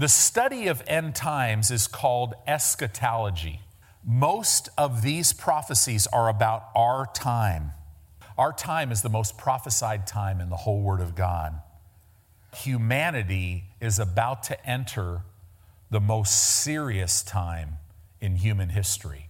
[0.00, 3.60] The study of end times is called eschatology.
[4.02, 7.72] Most of these prophecies are about our time.
[8.38, 11.60] Our time is the most prophesied time in the whole Word of God.
[12.54, 15.20] Humanity is about to enter
[15.90, 17.76] the most serious time
[18.22, 19.28] in human history.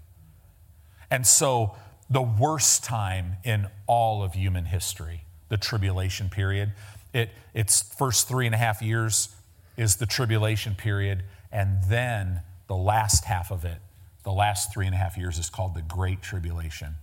[1.10, 1.74] And so,
[2.08, 6.74] the worst time in all of human history, the tribulation period.
[7.12, 9.30] It, its first three and a half years
[9.76, 13.78] is the tribulation period, and then the last half of it,
[14.24, 16.94] the last three and a half years, is called the Great Tribulation.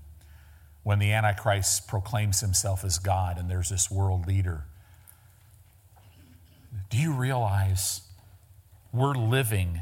[0.83, 4.63] When the Antichrist proclaims himself as God and there's this world leader.
[6.89, 8.01] Do you realize
[8.93, 9.81] we're living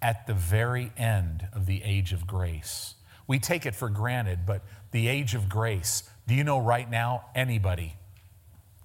[0.00, 2.94] at the very end of the age of grace?
[3.26, 7.26] We take it for granted, but the age of grace, do you know right now
[7.34, 7.96] anybody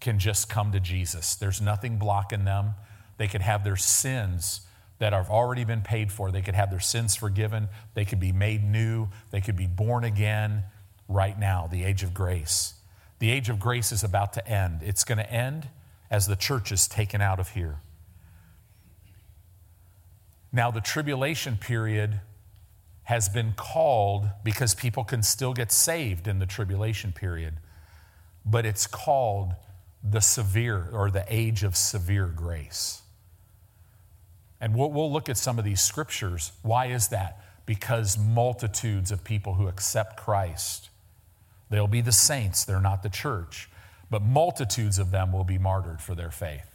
[0.01, 1.35] can just come to Jesus?
[1.35, 2.73] There's nothing blocking them.
[3.21, 4.61] They could have their sins
[4.97, 8.31] that have already been paid for, they could have their sins forgiven, they could be
[8.31, 10.63] made new, they could be born again
[11.07, 12.73] right now, the age of grace.
[13.19, 14.79] The age of grace is about to end.
[14.81, 15.69] It's going to end
[16.09, 17.77] as the church is taken out of here.
[20.51, 22.21] Now, the tribulation period
[23.03, 27.59] has been called because people can still get saved in the tribulation period,
[28.43, 29.53] but it's called
[30.03, 33.00] the severe or the age of severe grace.
[34.61, 36.51] And we'll, we'll, look at some of these scriptures.
[36.61, 37.43] Why is that?
[37.65, 40.89] Because multitudes of people who accept Christ,
[41.71, 43.69] they'll be the saints, they're not the church,
[44.11, 46.71] but multitudes of them will be martyred for their faith.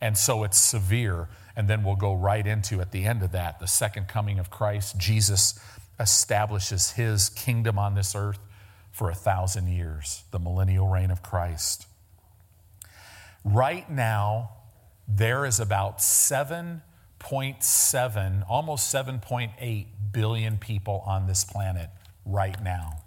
[0.00, 1.28] And so it's severe.
[1.56, 4.50] And then we'll go right into, at the end of that, the second coming of
[4.50, 4.98] Christ.
[4.98, 5.58] Jesus
[5.98, 8.38] establishes his kingdom on this earth
[8.92, 11.86] for a thousand years, the millennial reign of Christ.
[13.44, 14.50] Right now,
[15.08, 16.02] there is about
[17.28, 21.90] 7.7, almost 7.8 billion people on this planet
[22.24, 23.02] right now.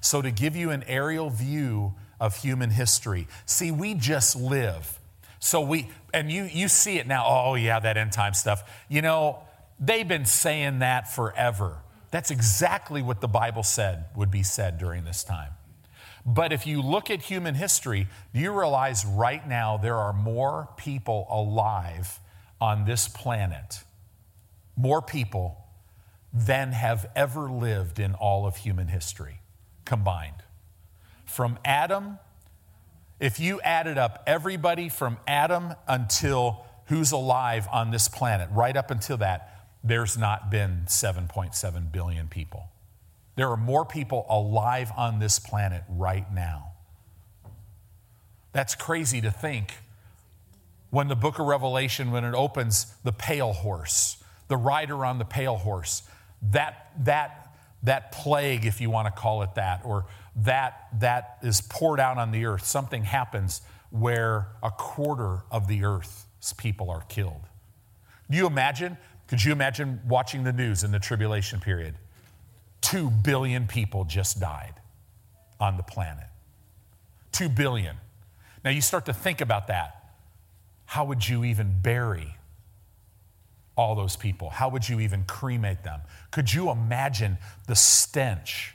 [0.00, 4.98] So, to give you an aerial view of human history, see, we just live
[5.40, 8.68] so we, and you, you see it now, oh, yeah, that end time stuff.
[8.88, 9.38] You know,
[9.78, 11.78] they've been saying that forever.
[12.10, 15.52] That's exactly what the Bible said would be said during this time.
[16.26, 21.26] But if you look at human history, you realize right now there are more people
[21.30, 22.18] alive
[22.60, 23.84] on this planet,
[24.76, 25.56] more people
[26.32, 29.40] than have ever lived in all of human history
[29.84, 30.42] combined.
[31.24, 32.18] From Adam
[33.20, 38.90] if you added up everybody from Adam until who's alive on this planet, right up
[38.90, 42.68] until that, there's not been 7.7 billion people.
[43.36, 46.72] There are more people alive on this planet right now.
[48.52, 49.74] That's crazy to think.
[50.90, 55.24] When the book of Revelation, when it opens, the pale horse, the rider on the
[55.24, 56.02] pale horse,
[56.50, 60.06] that, that, that plague, if you want to call it that, or
[60.36, 63.60] that, that is poured out on the earth, something happens
[63.90, 67.42] where a quarter of the earth's people are killed.
[68.30, 68.96] Do you imagine?
[69.26, 71.94] Could you imagine watching the news in the tribulation period?
[72.80, 74.74] Two billion people just died
[75.60, 76.26] on the planet.
[77.32, 77.96] Two billion.
[78.64, 79.97] Now you start to think about that.
[80.88, 82.34] How would you even bury
[83.76, 84.48] all those people?
[84.48, 86.00] How would you even cremate them?
[86.30, 88.74] Could you imagine the stench?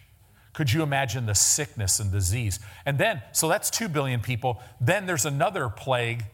[0.54, 2.60] Could you imagine the sickness and disease?
[2.86, 4.62] And then, so that's 2 billion people.
[4.80, 6.26] Then there's another plague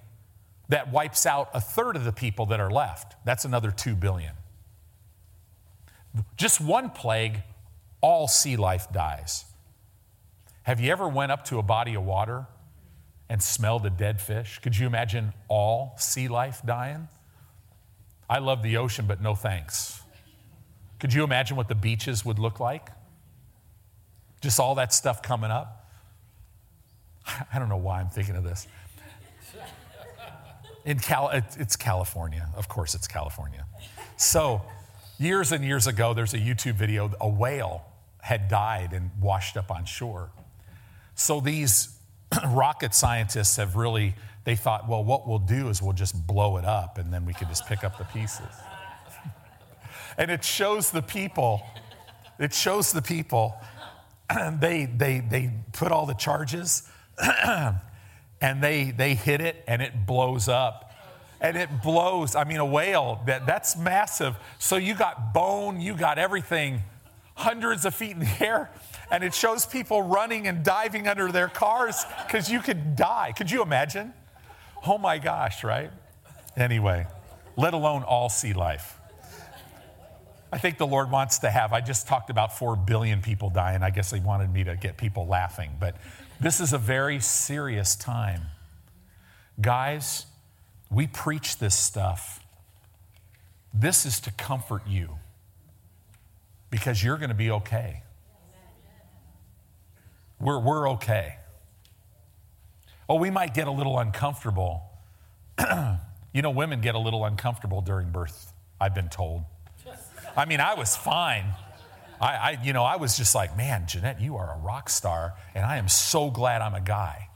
[0.67, 3.15] that wipes out a third of the people that are left.
[3.23, 4.33] That's another 2 billion.
[6.35, 7.43] Just one plague,
[8.01, 9.45] all sea life dies.
[10.63, 12.47] Have you ever went up to a body of water
[13.29, 14.59] and smell the dead fish?
[14.59, 17.07] Could you imagine all sea life dying?
[18.29, 20.01] I love the ocean, but no thanks.
[20.99, 22.89] Could you imagine what the beaches would look like?
[24.41, 25.89] Just all that stuff coming up.
[27.53, 28.67] I don't know why I'm thinking of this.
[30.85, 32.49] In Cal, it's California.
[32.55, 33.65] Of course, it's California.
[34.17, 34.61] So,
[35.19, 37.11] years and years ago, there's a YouTube video.
[37.21, 37.85] A whale
[38.21, 40.31] had died and washed up on shore.
[41.15, 41.98] So these
[42.47, 44.15] rocket scientists have really
[44.45, 47.33] they thought, well, what we'll do is we'll just blow it up, and then we
[47.33, 48.47] can just pick up the pieces.
[50.17, 51.61] and it shows the people.
[52.39, 53.55] It shows the people
[54.59, 56.89] they, they, they put all the charges
[58.41, 60.85] and they, they hit it and it blows up.
[61.41, 62.35] And it blows.
[62.35, 64.35] I mean, a whale, that, that's massive.
[64.57, 66.81] So you got bone, you got everything
[67.39, 68.69] hundreds of feet in the air.
[69.09, 73.33] And it shows people running and diving under their cars because you could die.
[73.35, 74.13] Could you imagine?
[74.85, 75.91] Oh my gosh, right?
[76.55, 77.07] Anyway,
[77.55, 78.99] let alone all sea life.
[80.51, 83.83] I think the Lord wants to have, I just talked about 4 billion people dying.
[83.83, 85.71] I guess He wanted me to get people laughing.
[85.79, 85.95] But
[86.39, 88.41] this is a very serious time.
[89.61, 90.25] Guys,
[90.89, 92.43] we preach this stuff.
[93.73, 95.19] This is to comfort you
[96.69, 98.03] because you're going to be okay.
[100.39, 101.35] We're, we're okay.
[103.07, 104.83] Oh, we might get a little uncomfortable.
[106.33, 109.43] you know, women get a little uncomfortable during birth, I've been told.
[110.37, 111.45] I mean, I was fine.
[112.21, 115.33] I, I, you know, I was just like, man, Jeanette, you are a rock star,
[115.55, 117.29] and I am so glad I'm a guy.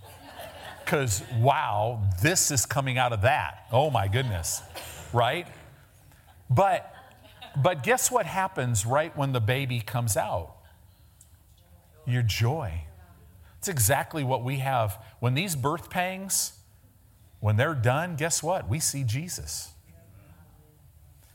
[0.83, 3.65] Because, wow, this is coming out of that.
[3.71, 4.62] Oh my goodness,
[5.13, 5.47] right?
[6.50, 6.92] But,
[7.61, 10.55] but guess what happens right when the baby comes out?
[12.05, 12.85] Your joy.
[13.59, 15.01] It's exactly what we have.
[15.19, 16.53] When these birth pangs,
[17.39, 18.67] when they're done, guess what?
[18.67, 19.71] We see Jesus.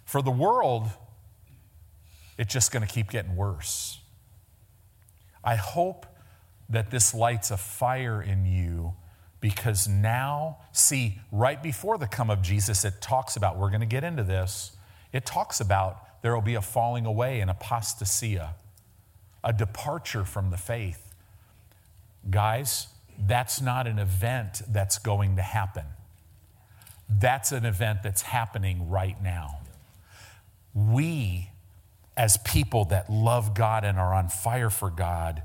[0.04, 0.88] For the world,
[2.36, 4.00] it's just going to keep getting worse.
[5.44, 6.06] I hope
[6.68, 8.94] that this lights a fire in you
[9.40, 13.86] because now, see, right before the come of Jesus, it talks about, we're going to
[13.86, 14.72] get into this,
[15.12, 18.50] it talks about there will be a falling away and apostasia,
[19.42, 21.14] a departure from the faith.
[22.28, 22.88] Guys,
[23.18, 25.84] that's not an event that's going to happen.
[27.08, 29.60] That's an event that's happening right now.
[30.74, 31.50] We
[32.16, 35.42] as people that love God and are on fire for God,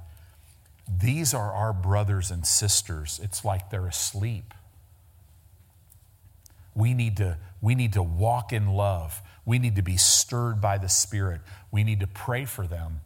[0.87, 3.19] these are our brothers and sisters.
[3.23, 4.53] It's like they're asleep.
[6.75, 9.21] We need to, we need to walk in love.
[9.45, 11.41] We need to be stirred by the Spirit.
[11.71, 13.01] We need to pray for them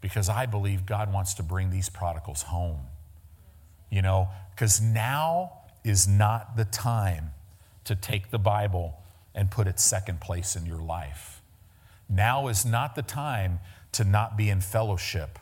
[0.00, 2.80] because I believe God wants to bring these prodigals home.
[3.90, 5.52] You know, because now
[5.84, 7.32] is not the time
[7.84, 8.98] to take the Bible
[9.34, 11.40] and put it second place in your life.
[12.08, 13.60] Now is not the time
[13.92, 15.38] to not be in fellowship,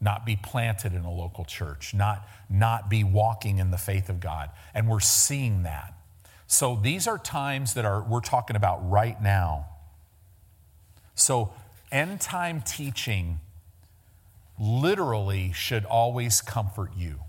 [0.00, 4.20] not be planted in a local church, not, not be walking in the faith of
[4.20, 4.50] God.
[4.74, 5.94] And we're seeing that.
[6.52, 9.68] So these are times that are we're talking about right now.
[11.14, 11.50] So
[11.90, 13.40] end time teaching
[14.60, 17.20] literally should always comfort you.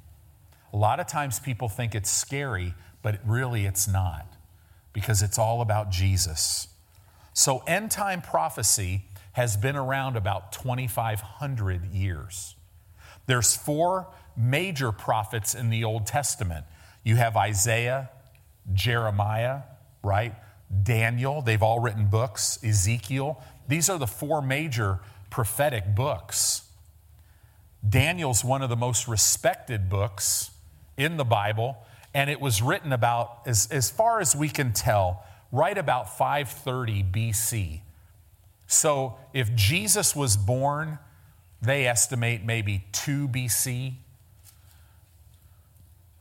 [0.74, 4.28] A lot of times people think it's scary, but really it's not
[4.92, 6.68] because it's all about Jesus.
[7.32, 12.56] So, end time prophecy has been around about 2,500 years.
[13.28, 16.66] There's four major prophets in the Old Testament.
[17.06, 18.10] You have Isaiah,
[18.72, 19.64] Jeremiah,
[20.04, 20.36] right?
[20.84, 23.42] Daniel, they've all written books, Ezekiel.
[23.68, 25.00] These are the four major
[25.30, 26.64] prophetic books.
[27.88, 30.52] Daniel's one of the most respected books
[30.98, 31.78] in the Bible,
[32.14, 37.04] and it was written about, as, as far as we can tell, right about 530
[37.04, 37.82] BC.
[38.68, 41.00] So if Jesus was born,
[41.62, 43.96] they estimate maybe 2 BC.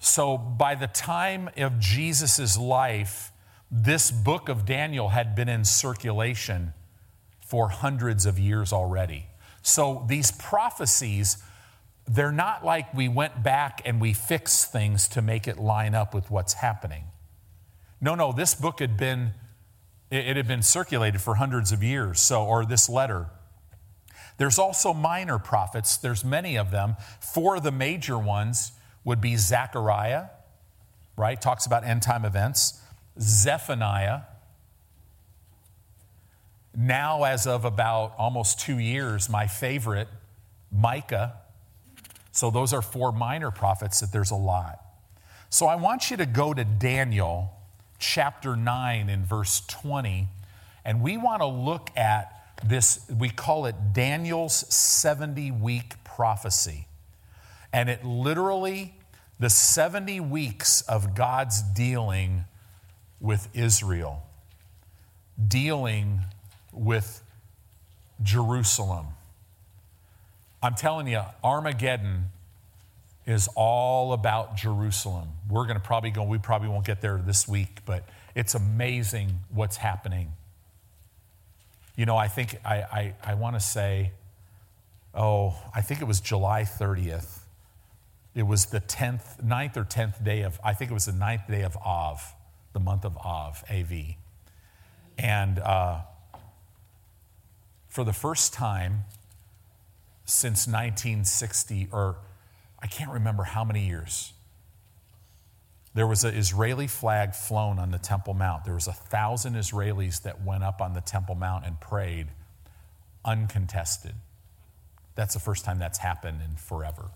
[0.04, 3.30] So by the time of Jesus' life,
[3.70, 6.74] this book of Daniel had been in circulation
[7.40, 9.26] for hundreds of years already.
[9.62, 11.40] So these prophecies,
[12.04, 16.14] they're not like we went back and we fixed things to make it line up
[16.14, 17.04] with what's happening.
[18.00, 19.34] No, no, this book had been
[20.10, 23.28] it, had been circulated for hundreds of years, so or this letter.
[24.36, 26.96] There's also minor prophets, there's many of them.
[27.20, 28.72] Four of the major ones
[29.04, 30.26] would be Zechariah,
[31.16, 31.40] right?
[31.40, 32.80] Talks about end time events.
[33.20, 34.22] Zephaniah.
[36.74, 40.08] Now, as of about almost two years, my favorite,
[40.70, 41.34] Micah.
[42.30, 44.80] So, those are four minor prophets that there's a lot.
[45.50, 47.50] So, I want you to go to Daniel
[47.98, 50.28] chapter 9 in verse 20.
[50.84, 56.86] And we want to look at this, we call it Daniel's 70 week prophecy.
[57.72, 58.94] And it literally,
[59.38, 62.44] the 70 weeks of God's dealing
[63.20, 64.24] with Israel,
[65.48, 66.20] dealing
[66.72, 67.22] with
[68.22, 69.06] Jerusalem.
[70.62, 72.26] I'm telling you, Armageddon
[73.26, 75.28] is all about Jerusalem.
[75.48, 79.40] We're going to probably go, we probably won't get there this week, but it's amazing
[79.50, 80.32] what's happening.
[81.96, 84.12] You know, I think, I, I, I want to say,
[85.14, 87.41] oh, I think it was July 30th.
[88.34, 91.48] It was the 10th, 9th or 10th day of, I think it was the 9th
[91.48, 92.34] day of Av,
[92.72, 94.14] the month of Av, AV.
[95.18, 96.00] And uh,
[97.88, 99.04] for the first time
[100.24, 102.16] since 1960, or
[102.80, 104.32] I can't remember how many years.
[105.94, 108.64] there was an Israeli flag flown on the Temple Mount.
[108.64, 112.28] There was a thousand Israelis that went up on the Temple Mount and prayed
[113.26, 114.14] uncontested.
[115.14, 117.10] That's the first time that's happened in forever.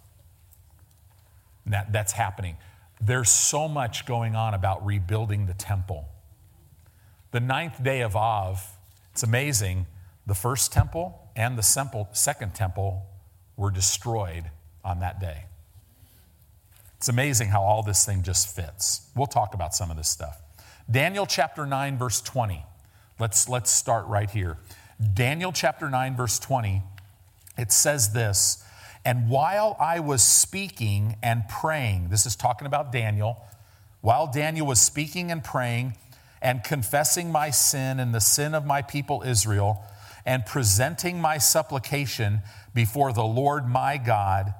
[1.67, 2.57] That, that's happening.
[3.01, 6.09] There's so much going on about rebuilding the temple.
[7.33, 8.65] The ninth day of Av,
[9.13, 9.87] it's amazing.
[10.27, 11.63] The first temple and the
[12.13, 13.07] second temple
[13.57, 14.45] were destroyed
[14.85, 15.45] on that day.
[16.97, 19.09] It's amazing how all this thing just fits.
[19.15, 20.41] We'll talk about some of this stuff.
[20.91, 22.65] Daniel chapter 9, verse 20.
[23.19, 24.57] Let's, let's start right here.
[25.15, 26.83] Daniel chapter 9, verse 20,
[27.59, 28.65] it says this
[29.07, 33.41] And while I was speaking and praying, this is talking about Daniel,
[34.01, 35.95] while Daniel was speaking and praying
[36.43, 39.85] and confessing my sin and the sin of my people Israel,
[40.27, 42.41] and presenting my supplication
[42.75, 44.53] before the Lord my God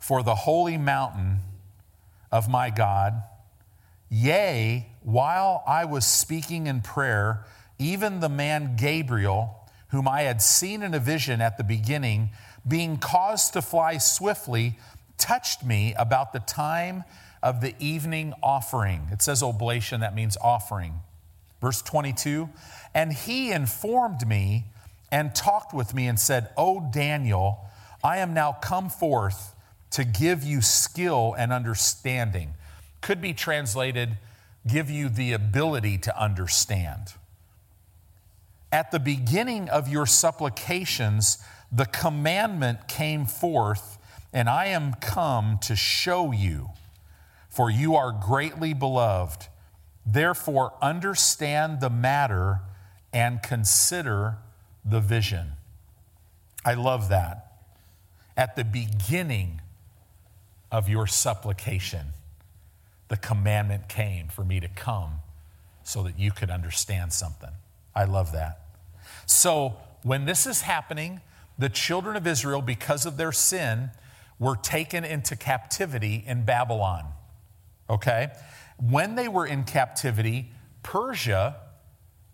[0.00, 1.38] for the holy mountain
[2.32, 3.22] of my God.
[4.10, 7.44] Yea, while I was speaking in prayer,
[7.78, 12.30] even the man Gabriel, whom I had seen in a vision at the beginning,
[12.66, 14.78] being caused to fly swiftly,
[15.18, 17.04] touched me about the time
[17.42, 19.08] of the evening offering.
[19.12, 20.94] It says oblation, that means offering.
[21.60, 22.48] Verse 22
[22.94, 24.64] And he informed me
[25.10, 27.60] and talked with me and said, O Daniel,
[28.02, 29.54] I am now come forth
[29.92, 32.54] to give you skill and understanding.
[33.00, 34.18] Could be translated,
[34.66, 37.14] give you the ability to understand.
[38.72, 41.38] At the beginning of your supplications,
[41.70, 43.98] the commandment came forth,
[44.32, 46.70] and I am come to show you,
[47.48, 49.48] for you are greatly beloved.
[50.04, 52.60] Therefore, understand the matter
[53.12, 54.38] and consider
[54.84, 55.52] the vision.
[56.64, 57.52] I love that.
[58.36, 59.60] At the beginning
[60.70, 62.08] of your supplication,
[63.08, 65.20] the commandment came for me to come
[65.82, 67.52] so that you could understand something.
[67.94, 68.60] I love that.
[69.24, 71.20] So, when this is happening,
[71.58, 73.90] the children of Israel, because of their sin,
[74.38, 77.06] were taken into captivity in Babylon.
[77.88, 78.30] Okay?
[78.78, 81.56] When they were in captivity, Persia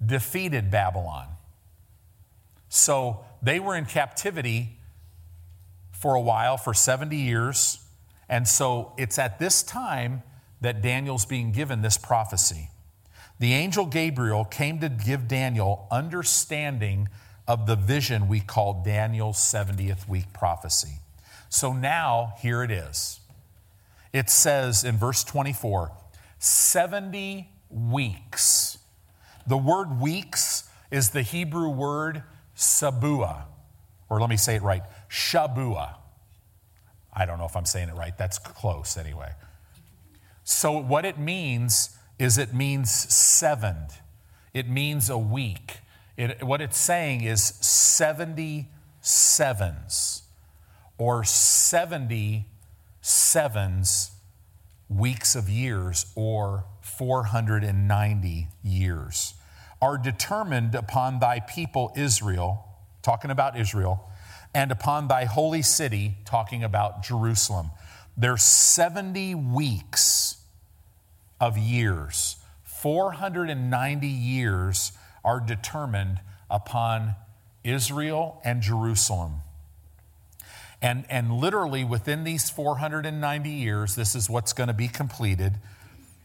[0.04, 1.28] defeated Babylon.
[2.68, 4.78] So they were in captivity
[5.92, 7.78] for a while, for 70 years.
[8.28, 10.22] And so it's at this time
[10.60, 12.70] that Daniel's being given this prophecy.
[13.38, 17.08] The angel Gabriel came to give Daniel understanding
[17.52, 20.94] of the vision we call Daniel's 70th week prophecy.
[21.50, 23.20] So now, here it is.
[24.10, 25.92] It says in verse 24
[26.38, 28.78] 70 weeks.
[29.46, 32.22] The word weeks is the Hebrew word
[32.56, 33.42] sabua,
[34.08, 35.96] or let me say it right, shabua.
[37.12, 38.16] I don't know if I'm saying it right.
[38.16, 39.32] That's close anyway.
[40.42, 43.90] So, what it means is it means sevened,
[44.54, 45.81] it means a week.
[46.22, 48.68] It, what it's saying is 70
[49.00, 50.22] sevens
[50.96, 52.46] or 70
[53.00, 54.12] sevens
[54.88, 59.34] weeks of years or 490 years
[59.80, 62.68] are determined upon thy people Israel,
[63.02, 64.08] talking about Israel,
[64.54, 67.72] and upon thy holy city, talking about Jerusalem.
[68.16, 70.36] There's 70 weeks
[71.40, 72.36] of years.
[72.62, 74.92] 490 years
[75.24, 77.14] are determined upon
[77.64, 79.42] Israel and Jerusalem.
[80.80, 85.54] And, and literally within these 490 years, this is what's going to be completed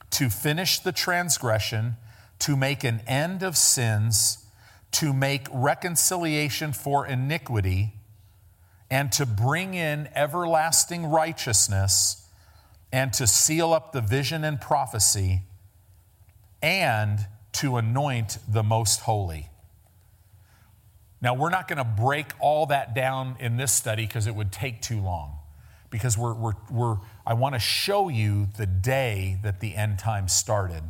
[0.09, 1.95] to finish the transgression,
[2.39, 4.45] to make an end of sins,
[4.93, 7.93] to make reconciliation for iniquity,
[8.89, 12.25] and to bring in everlasting righteousness,
[12.91, 15.41] and to seal up the vision and prophecy,
[16.63, 19.49] and to anoint the most holy.
[21.21, 24.51] Now, we're not going to break all that down in this study because it would
[24.51, 25.39] take too long.
[25.89, 30.27] Because we're, we're, we're, I want to show you the day that the end time
[30.27, 30.83] started.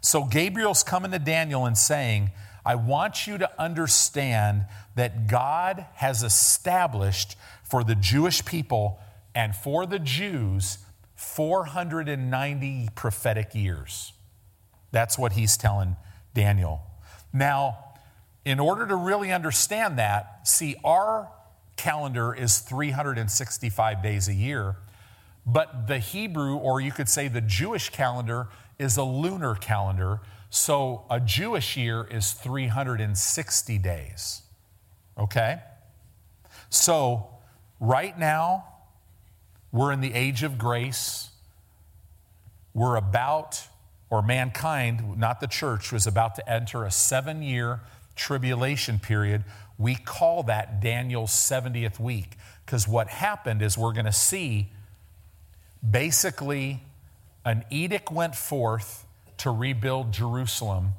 [0.00, 2.32] So, Gabriel's coming to Daniel and saying,
[2.64, 8.98] I want you to understand that God has established for the Jewish people
[9.34, 10.78] and for the Jews
[11.14, 14.12] 490 prophetic years.
[14.92, 15.96] That's what he's telling
[16.34, 16.82] Daniel.
[17.32, 17.78] Now,
[18.44, 21.28] in order to really understand that, see, our
[21.76, 24.76] calendar is 365 days a year,
[25.44, 30.20] but the Hebrew, or you could say the Jewish calendar, is a lunar calendar.
[30.50, 34.42] So a Jewish year is 360 days.
[35.18, 35.60] Okay?
[36.68, 37.28] So
[37.80, 38.66] right now,
[39.72, 41.30] we're in the age of grace.
[42.74, 43.66] We're about,
[44.12, 47.80] or mankind, not the church, was about to enter a seven year
[48.14, 49.42] tribulation period.
[49.78, 54.68] We call that Daniel's 70th week because what happened is we're going to see
[55.88, 56.82] basically
[57.46, 59.06] an edict went forth
[59.38, 60.90] to rebuild Jerusalem,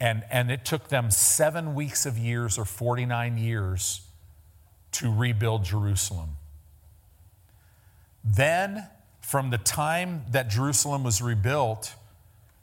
[0.00, 4.00] and, and it took them seven weeks of years or 49 years
[4.92, 6.38] to rebuild Jerusalem.
[8.24, 8.88] Then,
[9.20, 11.94] from the time that Jerusalem was rebuilt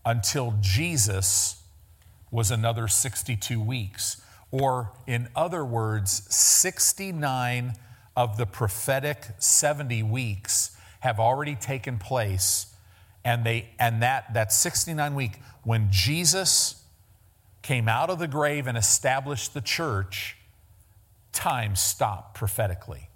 [0.06, 1.62] until Jesus
[2.32, 4.22] was another 62 weeks.
[4.52, 7.74] Or, in other words, 69
[8.16, 12.68] of the prophetic 70 weeks have already taken place
[13.24, 16.84] and they and that that 69 week when Jesus
[17.62, 20.38] came out of the grave and established the church
[21.32, 23.10] time stopped prophetically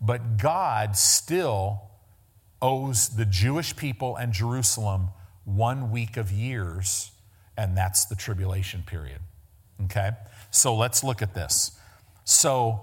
[0.00, 1.82] but God still
[2.62, 5.08] owes the Jewish people and Jerusalem
[5.56, 7.10] one week of years
[7.56, 9.20] and that's the tribulation period
[9.84, 10.10] okay
[10.50, 11.72] so let's look at this
[12.24, 12.80] so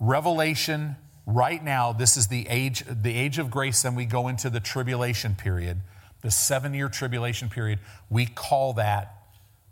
[0.00, 0.96] revelation
[1.26, 4.58] Right now, this is the age, the age of grace, and we go into the
[4.58, 5.80] tribulation period,
[6.20, 7.78] the seven year tribulation period.
[8.10, 9.14] We call that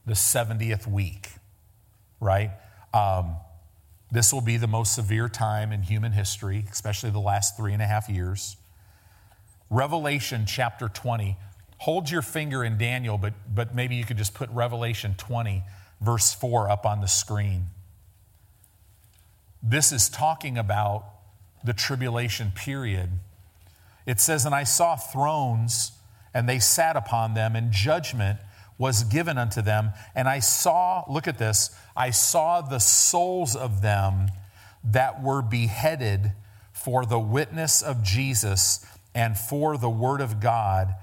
[0.06, 1.30] the 70th week,
[2.20, 2.52] right?
[2.94, 3.36] Um,
[4.12, 7.82] this will be the most severe time in human history, especially the last three and
[7.82, 8.56] a half years.
[9.70, 11.36] Revelation chapter 20.
[11.80, 15.62] Hold your finger in Daniel, but, but maybe you could just put Revelation 20,
[16.02, 17.68] verse 4, up on the screen.
[19.62, 21.06] This is talking about
[21.64, 23.10] the tribulation period.
[24.04, 25.92] It says, And I saw thrones,
[26.34, 28.40] and they sat upon them, and judgment
[28.76, 29.92] was given unto them.
[30.14, 34.28] And I saw, look at this, I saw the souls of them
[34.84, 36.32] that were beheaded
[36.72, 38.84] for the witness of Jesus
[39.14, 40.94] and for the word of God,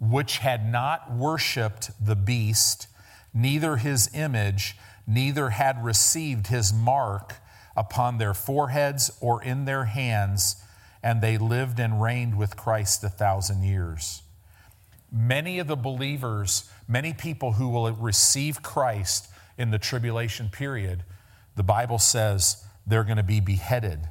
[0.00, 2.88] which had not worshiped the beast,
[3.34, 4.76] neither his image,
[5.06, 7.34] neither had received his mark
[7.76, 10.56] upon their foreheads or in their hands,
[11.02, 14.22] and they lived and reigned with Christ a thousand years.
[15.12, 21.04] Many of the believers, many people who will receive Christ in the tribulation period,
[21.56, 24.08] the Bible says they're going to be beheaded,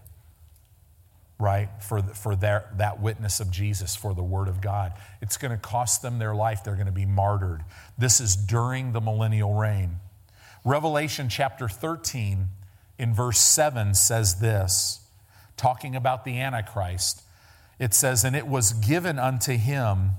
[1.40, 4.92] right, for, for their, that witness of Jesus, for the Word of God.
[5.22, 6.64] It's going to cost them their life.
[6.64, 7.64] They're going to be martyred.
[7.98, 10.00] This is during the millennial reign.
[10.66, 12.48] Revelation chapter 13
[12.98, 15.00] in verse 7 says this,
[15.56, 17.24] talking about the Antichrist.
[17.80, 20.12] It says, And it was given unto him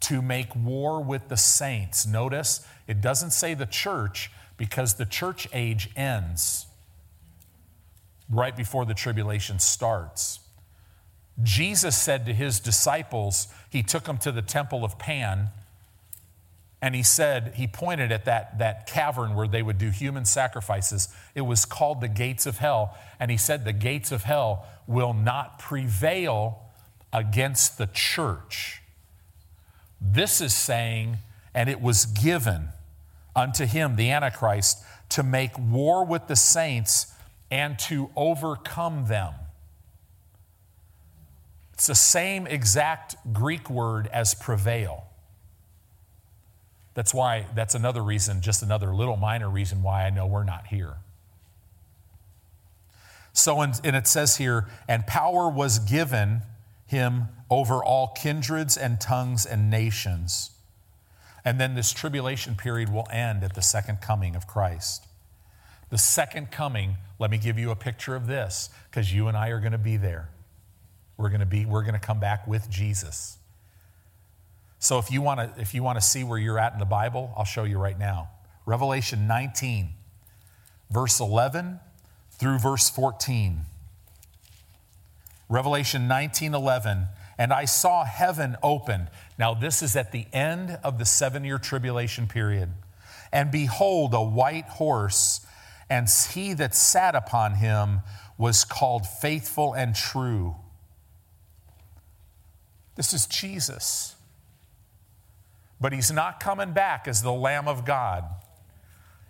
[0.00, 2.06] to make war with the saints.
[2.06, 6.67] Notice it doesn't say the church because the church age ends
[8.30, 10.40] right before the tribulation starts.
[11.42, 15.48] Jesus said to his disciples, he took them to the temple of Pan
[16.80, 21.08] and he said, he pointed at that, that cavern where they would do human sacrifices.
[21.34, 22.96] It was called the gates of hell.
[23.18, 26.60] And he said, the gates of hell will not prevail
[27.12, 28.80] against the church.
[30.00, 31.16] This is saying,
[31.52, 32.68] and it was given
[33.34, 37.12] unto him, the Antichrist, to make war with the saints
[37.50, 39.34] and to overcome them.
[41.74, 45.04] It's the same exact Greek word as prevail.
[46.94, 50.66] That's why, that's another reason, just another little minor reason why I know we're not
[50.66, 50.96] here.
[53.32, 56.42] So, and, it says here, and power was given
[56.86, 60.50] him over all kindreds and tongues and nations.
[61.44, 65.06] And then this tribulation period will end at the second coming of Christ.
[65.90, 69.48] The second coming, let me give you a picture of this, because you and I
[69.48, 70.28] are going to be there.
[71.16, 73.38] We're going to be, we're going to come back with Jesus.
[74.78, 76.84] So if you want to if you want to see where you're at in the
[76.84, 78.30] Bible, I'll show you right now.
[78.64, 79.88] Revelation 19
[80.90, 81.80] verse 11
[82.30, 83.62] through verse 14.
[85.48, 89.08] Revelation 19:11 and I saw heaven opened.
[89.38, 92.70] Now this is at the end of the 7-year tribulation period.
[93.32, 95.40] And behold a white horse
[95.90, 98.00] and he that sat upon him
[98.36, 100.56] was called faithful and true.
[102.94, 104.16] This is Jesus.
[105.80, 108.24] But he's not coming back as the Lamb of God.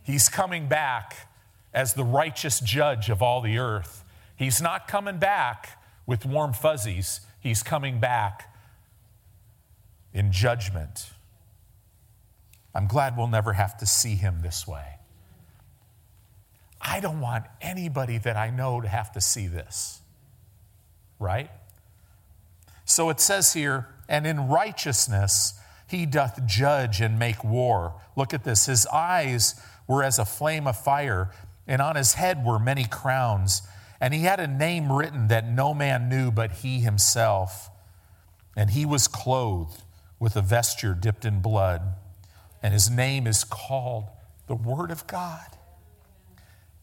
[0.02, 1.28] He's coming back
[1.74, 4.04] as the righteous judge of all the earth.
[4.36, 7.20] He's not coming back with warm fuzzies.
[7.40, 8.54] He's coming back
[10.14, 11.10] in judgment.
[12.74, 14.97] I'm glad we'll never have to see him this way.
[16.80, 20.00] I don't want anybody that I know to have to see this,
[21.18, 21.50] right?
[22.84, 25.54] So it says here, and in righteousness
[25.88, 27.94] he doth judge and make war.
[28.14, 28.66] Look at this.
[28.66, 31.30] His eyes were as a flame of fire,
[31.66, 33.62] and on his head were many crowns.
[34.00, 37.70] And he had a name written that no man knew but he himself.
[38.54, 39.82] And he was clothed
[40.20, 41.94] with a vesture dipped in blood,
[42.62, 44.08] and his name is called
[44.46, 45.57] the Word of God.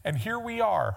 [0.06, 0.96] And here we are.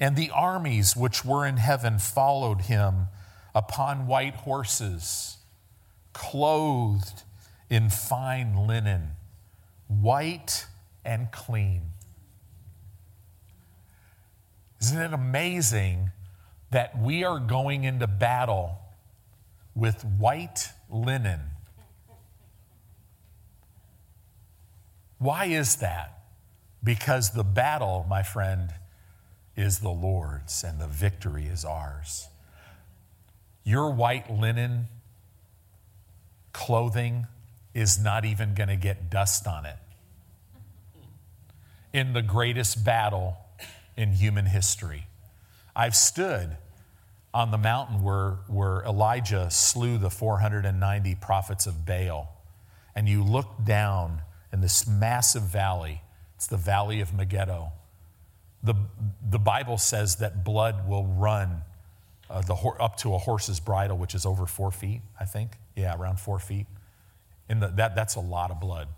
[0.00, 3.06] And the armies which were in heaven followed him
[3.54, 5.36] upon white horses,
[6.12, 7.22] clothed
[7.70, 9.12] in fine linen,
[9.86, 10.66] white
[11.04, 11.92] and clean.
[14.80, 16.10] Isn't it amazing
[16.72, 18.80] that we are going into battle
[19.76, 21.42] with white linen?
[25.18, 26.15] Why is that?
[26.86, 28.72] Because the battle, my friend,
[29.56, 32.28] is the Lord's and the victory is ours.
[33.64, 34.86] Your white linen
[36.52, 37.26] clothing
[37.74, 39.74] is not even going to get dust on it.
[41.92, 43.36] In the greatest battle
[43.96, 45.08] in human history,
[45.74, 46.56] I've stood
[47.34, 52.32] on the mountain where, where Elijah slew the 490 prophets of Baal,
[52.94, 54.22] and you look down
[54.52, 56.02] in this massive valley.
[56.36, 57.72] It's the valley of Megiddo
[58.66, 58.74] the,
[59.30, 61.62] the Bible says that blood will run
[62.28, 65.52] uh, the, up to a horse's bridle, which is over four feet, I think.
[65.76, 66.66] Yeah, around four feet.
[67.48, 68.88] In the, that, that's a lot of blood,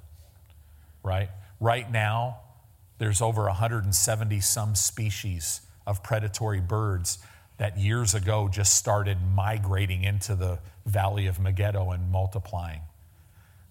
[1.03, 1.29] right?
[1.61, 2.38] Right now,
[2.96, 7.18] there's over 170 some species of predatory birds
[7.59, 12.81] that years ago just started migrating into the valley of Megiddo and multiplying.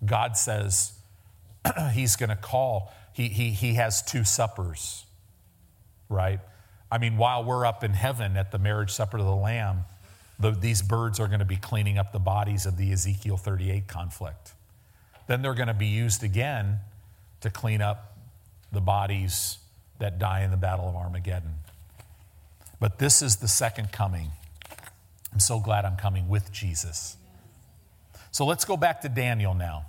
[0.06, 0.93] God says
[1.93, 5.06] he's going to call, he, he, he has two suppers
[6.10, 6.39] right?
[6.91, 9.82] I mean, while we're up in heaven at the marriage supper of the Lamb,
[10.39, 13.88] the, these birds are going to be cleaning up the bodies of the Ezekiel 38
[13.88, 14.53] conflict.
[15.27, 16.80] Then they're going to be used again
[17.41, 18.17] to clean up
[18.71, 19.58] the bodies
[19.99, 21.56] that die in the Battle of Armageddon.
[22.80, 24.32] But this is the second coming.
[25.34, 27.17] I'm so glad I'm coming with Jesus.
[28.32, 29.86] So let's go back to Daniel now.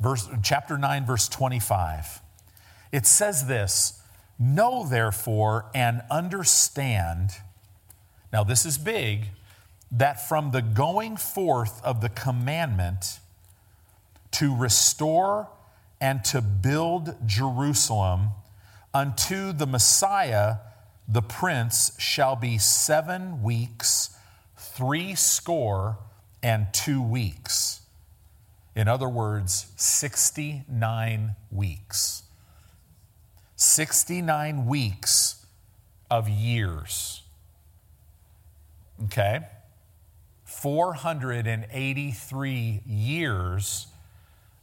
[0.00, 2.20] Verse, chapter 9, verse 25.
[2.92, 4.00] It says this
[4.38, 7.30] Know therefore and understand,
[8.32, 9.30] now this is big,
[9.90, 13.20] that from the going forth of the commandment
[14.32, 15.48] to restore
[16.00, 18.28] and to build Jerusalem
[18.94, 20.56] unto the Messiah,
[21.08, 24.16] the Prince, shall be seven weeks,
[24.56, 25.98] three score,
[26.42, 27.77] and two weeks.
[28.78, 32.22] In other words, 69 weeks.
[33.56, 35.44] 69 weeks
[36.08, 37.22] of years.
[39.06, 39.40] Okay?
[40.44, 43.88] 483 years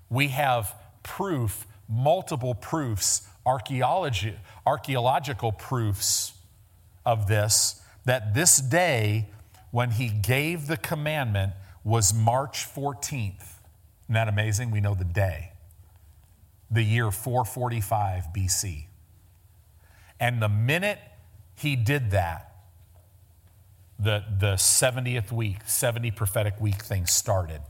[0.10, 6.34] We have proof, multiple proofs, archaeology, archaeological proofs
[7.06, 9.30] of this, that this day
[9.72, 11.54] when he gave the commandment
[11.86, 13.54] was March 14th.
[14.04, 14.72] Isn't that amazing?
[14.72, 15.54] We know the day,
[16.70, 18.88] the year 445 BC.
[20.20, 21.00] And the minute
[21.56, 22.56] he did that,
[24.00, 27.62] the, the 70th week, 70 prophetic week thing started.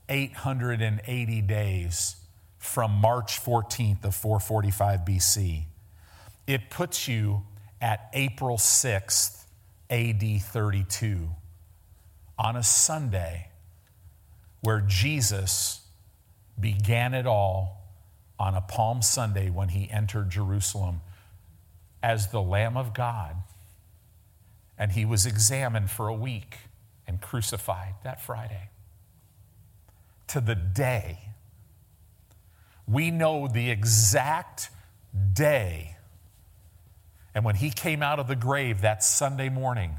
[0.09, 2.16] 173,880 days
[2.59, 5.64] from March 14th of 445 BC,
[6.47, 7.42] it puts you
[7.81, 9.45] at April 6th,
[9.90, 11.29] AD 32,
[12.38, 13.49] on a Sunday
[14.61, 15.81] where Jesus
[16.59, 17.85] began it all
[18.38, 21.01] on a Palm Sunday when he entered Jerusalem
[22.03, 23.37] as the Lamb of God.
[24.79, 26.59] And he was examined for a week
[27.07, 28.71] and crucified that Friday.
[30.29, 31.19] To the day,
[32.87, 34.71] we know the exact
[35.33, 35.97] day
[37.35, 39.99] and when he came out of the grave that Sunday morning,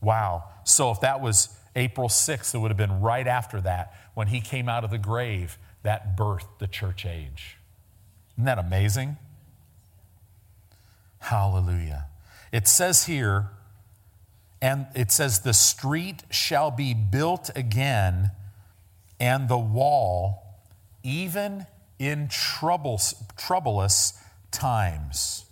[0.00, 0.44] Wow.
[0.64, 4.40] So if that was April 6th, it would have been right after that when he
[4.40, 7.56] came out of the grave that birthed the church age.
[8.34, 9.16] Isn't that amazing?
[11.20, 12.06] Hallelujah.
[12.52, 13.50] It says here,
[14.60, 18.30] and it says, the street shall be built again,
[19.20, 20.60] and the wall,
[21.02, 21.66] even
[21.98, 24.18] in troubles, troublous
[24.50, 25.44] times.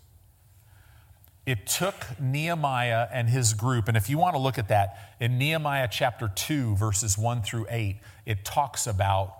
[1.45, 5.39] It took Nehemiah and his group, and if you want to look at that, in
[5.39, 9.35] Nehemiah chapter 2, verses 1 through 8, it talks about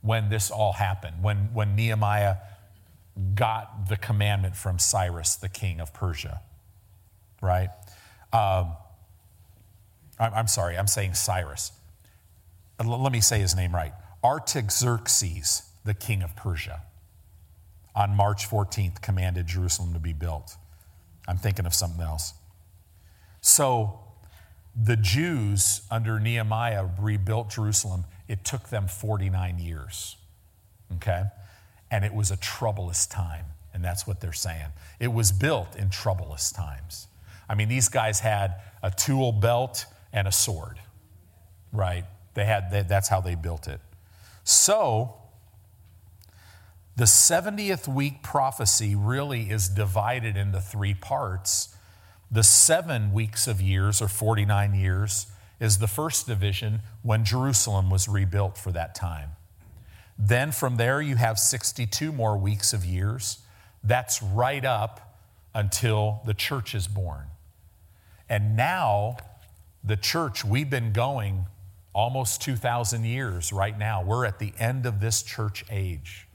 [0.00, 2.36] when this all happened, when, when Nehemiah
[3.34, 6.40] got the commandment from Cyrus, the king of Persia,
[7.40, 7.68] right?
[8.32, 8.72] Um,
[10.18, 11.72] I'm, I'm sorry, I'm saying Cyrus.
[12.86, 13.92] Let me say his name right
[14.24, 16.82] Artaxerxes, the king of Persia,
[17.94, 20.56] on March 14th commanded Jerusalem to be built.
[21.28, 22.34] I'm thinking of something else.
[23.40, 24.00] So
[24.80, 28.04] the Jews under Nehemiah rebuilt Jerusalem.
[28.28, 30.16] It took them 49 years.
[30.94, 31.24] Okay?
[31.90, 33.46] And it was a troublous time.
[33.74, 34.68] And that's what they're saying.
[35.00, 37.08] It was built in troublous times.
[37.48, 40.78] I mean, these guys had a tool belt and a sword,
[41.72, 42.04] right?
[42.34, 43.80] They had, they, that's how they built it.
[44.44, 45.14] So,
[46.96, 51.74] the 70th week prophecy really is divided into three parts.
[52.30, 55.26] The seven weeks of years, or 49 years,
[55.60, 59.30] is the first division when Jerusalem was rebuilt for that time.
[60.18, 63.38] Then from there, you have 62 more weeks of years.
[63.82, 65.18] That's right up
[65.54, 67.26] until the church is born.
[68.28, 69.16] And now,
[69.84, 71.46] the church, we've been going
[71.94, 74.02] almost 2,000 years right now.
[74.02, 76.26] We're at the end of this church age.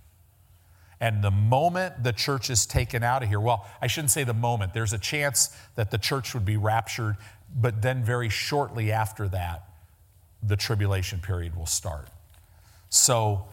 [1.00, 4.34] And the moment the church is taken out of here, well, I shouldn't say the
[4.34, 7.18] moment, there's a chance that the church would be raptured,
[7.56, 9.64] but then very shortly after that,
[10.42, 12.10] the tribulation period will start.
[12.90, 13.48] So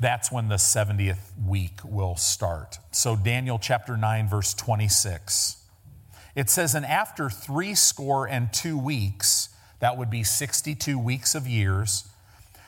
[0.00, 2.78] that's when the 70th week will start.
[2.90, 5.58] So, Daniel chapter 9, verse 26.
[6.34, 9.50] It says, And after three score and two weeks,
[9.84, 12.08] that would be 62 weeks of years,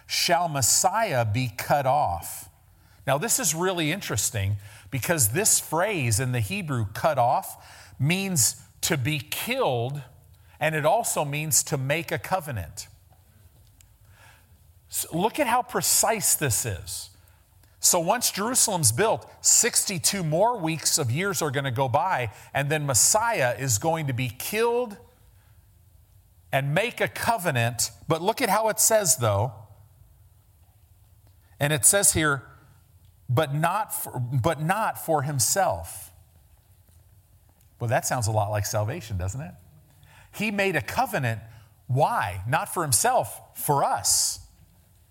[0.07, 2.50] shall Messiah be cut off.
[3.07, 4.57] Now, this is really interesting
[4.90, 10.02] because this phrase in the Hebrew, cut off, means to be killed,
[10.61, 12.87] and it also means to make a covenant.
[14.90, 17.09] So look at how precise this is.
[17.81, 22.68] So once Jerusalem's built, 62 more weeks of years are going to go by, and
[22.68, 24.98] then Messiah is going to be killed
[26.52, 27.90] and make a covenant.
[28.09, 29.52] But look at how it says, though.
[31.59, 32.42] And it says here,
[33.28, 36.12] but not for, but not for himself.
[37.80, 39.52] Well, that sounds a lot like salvation, doesn't it?
[40.35, 41.40] He made a covenant.
[41.87, 42.42] Why?
[42.48, 44.40] Not for himself, for us.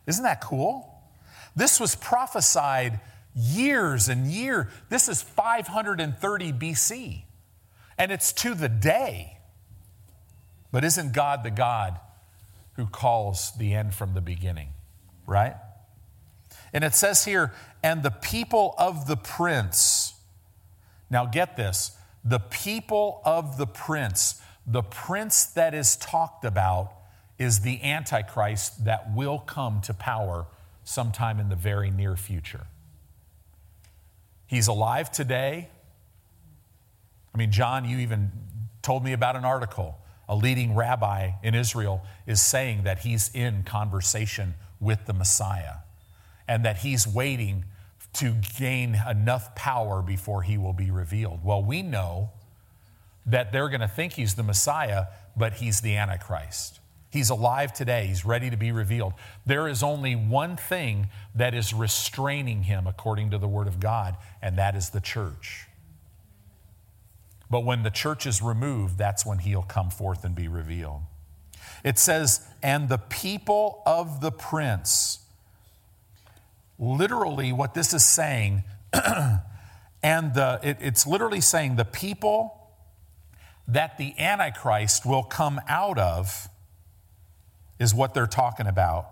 [0.08, 0.92] Isn't that cool?
[1.56, 3.00] This was prophesied
[3.36, 4.68] years and years.
[4.90, 7.24] This is 530 BC,
[7.98, 9.35] and it's to the day.
[10.76, 12.02] But isn't God the God
[12.74, 14.74] who calls the end from the beginning,
[15.26, 15.56] right?
[16.74, 20.16] And it says here, and the people of the prince.
[21.10, 26.92] Now get this the people of the prince, the prince that is talked about
[27.40, 30.46] is the Antichrist that will come to power
[30.84, 32.68] sometime in the very near future.
[34.46, 35.70] He's alive today.
[37.34, 38.30] I mean, John, you even
[38.82, 40.00] told me about an article.
[40.28, 45.78] A leading rabbi in Israel is saying that he's in conversation with the Messiah
[46.48, 47.66] and that he's waiting
[48.14, 51.44] to gain enough power before he will be revealed.
[51.44, 52.30] Well, we know
[53.26, 56.80] that they're going to think he's the Messiah, but he's the Antichrist.
[57.10, 58.08] He's alive today.
[58.08, 59.14] He's ready to be revealed.
[59.46, 64.18] There is only one thing that is restraining him, according to the Word of God,
[64.42, 65.68] and that is the church.
[67.50, 71.02] But when the church is removed, that's when he'll come forth and be revealed.
[71.84, 75.20] It says, and the people of the prince.
[76.80, 78.64] Literally, what this is saying,
[80.04, 82.66] and the, it, it's literally saying the people
[83.68, 86.50] that the Antichrist will come out of
[87.80, 89.08] is what they're talking about.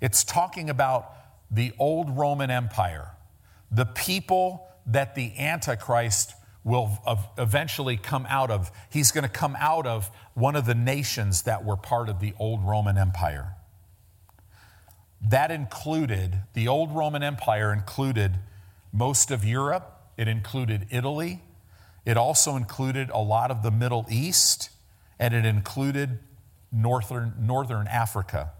[0.00, 1.12] It's talking about
[1.50, 3.12] the old Roman Empire,
[3.70, 6.34] the people that the Antichrist
[6.64, 6.98] will
[7.36, 8.72] eventually come out of.
[8.90, 12.32] He's going to come out of one of the nations that were part of the
[12.38, 13.54] old Roman Empire.
[15.20, 18.38] That included, the old Roman Empire included
[18.92, 21.42] most of Europe, it included Italy,
[22.04, 24.70] it also included a lot of the Middle East,
[25.18, 26.18] and it included
[26.70, 28.50] northern, northern Africa.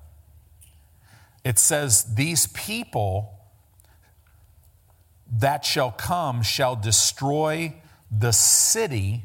[1.44, 3.38] It says, These people
[5.30, 7.74] that shall come shall destroy
[8.18, 9.22] the city,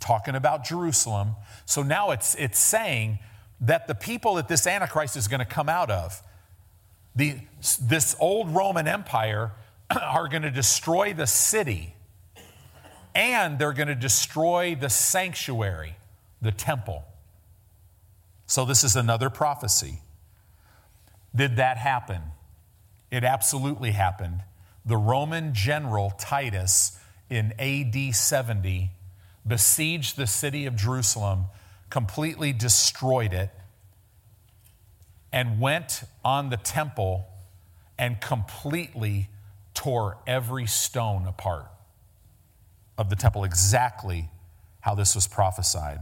[0.00, 1.36] talking about Jerusalem.
[1.64, 3.18] So now it's, it's saying
[3.60, 6.22] that the people that this Antichrist is going to come out of,
[7.14, 7.36] the,
[7.80, 9.52] this old Roman Empire,
[9.90, 11.94] are going to destroy the city
[13.14, 15.96] and they're going to destroy the sanctuary,
[16.40, 17.04] the temple.
[18.46, 20.00] So, this is another prophecy.
[21.34, 22.22] Did that happen?
[23.10, 24.42] It absolutely happened.
[24.84, 26.98] The Roman general Titus
[27.32, 28.90] in AD 70
[29.46, 31.46] besieged the city of Jerusalem,
[31.88, 33.50] completely destroyed it,
[35.32, 37.26] and went on the temple
[37.98, 39.30] and completely
[39.72, 41.68] tore every stone apart
[42.98, 44.28] of the temple, exactly
[44.80, 46.00] how this was prophesied.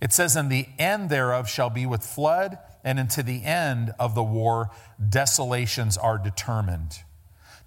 [0.00, 4.14] It says, And the end thereof shall be with flood, and into the end of
[4.14, 4.70] the war,
[5.06, 7.00] desolations are determined.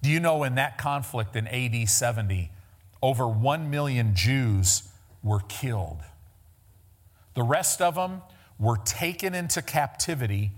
[0.01, 2.51] Do you know in that conflict in AD 70,
[3.01, 4.83] over 1 million Jews
[5.23, 5.99] were killed?
[7.33, 8.21] The rest of them
[8.59, 10.51] were taken into captivity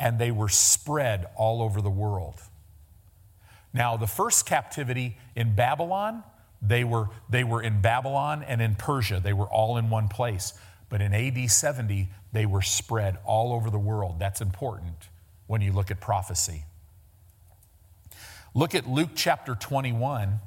[0.00, 2.40] and they were spread all over the world.
[3.72, 6.22] Now, the first captivity in Babylon,
[6.62, 9.20] they were, they were in Babylon and in Persia.
[9.22, 10.54] They were all in one place.
[10.88, 14.16] But in AD 70, they were spread all over the world.
[14.18, 15.08] That's important
[15.46, 16.64] when you look at prophecy.
[18.56, 20.38] Look at Luke chapter 21,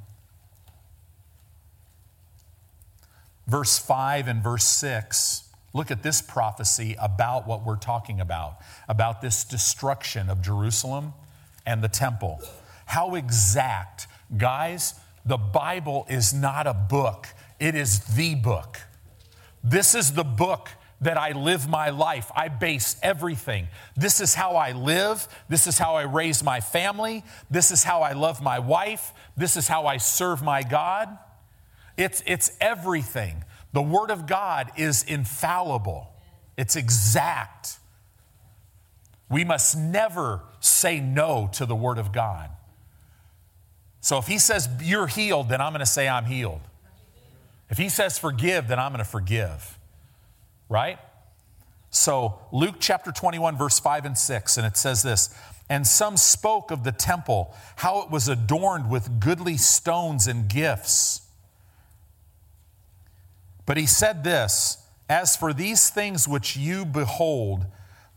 [3.46, 5.44] verse 5 and verse 6.
[5.74, 11.14] Look at this prophecy about what we're talking about, about this destruction of Jerusalem
[11.66, 12.40] and the temple.
[12.86, 14.08] How exact.
[14.38, 14.94] Guys,
[15.26, 17.28] the Bible is not a book,
[17.60, 18.80] it is the book.
[19.62, 20.70] This is the book
[21.02, 22.32] that I live my life.
[22.36, 23.68] I base everything.
[23.96, 25.28] This is how I live.
[25.48, 27.24] This is how I raise my family.
[27.52, 29.14] This is how I love my wife.
[29.36, 31.18] This is how I serve my God.
[31.98, 33.44] It's, it's everything.
[33.74, 36.12] The Word of God is infallible,
[36.56, 37.78] it's exact.
[39.30, 42.50] We must never say no to the Word of God.
[44.00, 46.62] So if He says you're healed, then I'm going to say I'm healed.
[47.70, 49.77] If He says forgive, then I'm going to forgive.
[50.70, 51.00] Right?
[51.90, 55.34] So Luke chapter 21, verse 5 and 6, and it says this
[55.70, 61.22] And some spoke of the temple, how it was adorned with goodly stones and gifts.
[63.66, 64.78] But he said this
[65.10, 67.66] As for these things which you behold,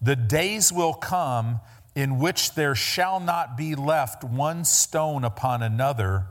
[0.01, 1.61] the days will come
[1.95, 6.27] in which there shall not be left one stone upon another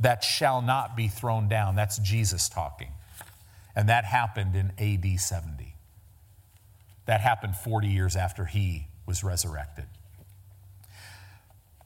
[0.00, 1.76] that shall not be thrown down.
[1.76, 2.93] That's Jesus talking.
[3.76, 5.74] And that happened in AD 70.
[7.06, 9.86] That happened 40 years after he was resurrected.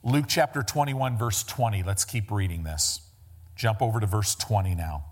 [0.05, 1.83] Luke chapter 21, verse 20.
[1.83, 3.01] Let's keep reading this.
[3.57, 5.05] Jump over to verse 20 now.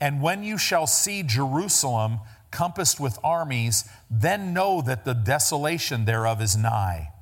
[0.00, 2.18] And when you shall see Jerusalem
[2.50, 7.12] compassed with armies, then know that the desolation thereof is nigh.